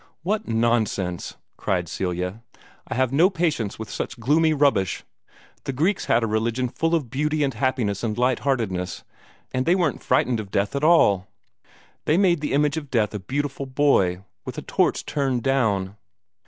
[0.23, 2.41] "What nonsense!" cried Celia.
[2.87, 5.03] "I have no patience with such gloomy rubbish.
[5.65, 9.03] The Greeks had a religion full of beauty and happiness and light heartedness,
[9.53, 11.27] and they weren't frightened of death at all.
[12.05, 15.97] They made the image of death a beautiful boy, with a torch turned down.